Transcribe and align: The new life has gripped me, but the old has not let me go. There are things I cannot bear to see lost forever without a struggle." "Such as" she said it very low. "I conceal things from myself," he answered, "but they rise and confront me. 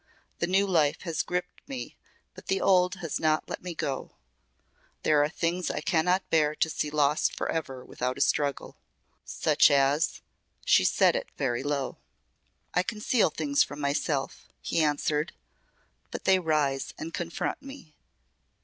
The 0.39 0.47
new 0.47 0.65
life 0.65 1.01
has 1.01 1.21
gripped 1.21 1.69
me, 1.69 1.95
but 2.33 2.47
the 2.47 2.59
old 2.59 2.95
has 3.05 3.19
not 3.19 3.47
let 3.47 3.61
me 3.61 3.75
go. 3.75 4.15
There 5.03 5.21
are 5.23 5.29
things 5.29 5.69
I 5.69 5.79
cannot 5.79 6.27
bear 6.31 6.55
to 6.55 6.71
see 6.71 6.89
lost 6.89 7.35
forever 7.37 7.85
without 7.85 8.17
a 8.17 8.21
struggle." 8.21 8.77
"Such 9.25 9.69
as" 9.69 10.21
she 10.65 10.85
said 10.85 11.15
it 11.15 11.29
very 11.37 11.61
low. 11.61 11.99
"I 12.73 12.81
conceal 12.81 13.29
things 13.29 13.61
from 13.63 13.79
myself," 13.79 14.47
he 14.59 14.81
answered, 14.81 15.33
"but 16.09 16.23
they 16.23 16.39
rise 16.39 16.95
and 16.97 17.13
confront 17.13 17.61
me. 17.61 17.93